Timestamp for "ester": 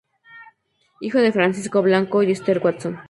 2.31-2.57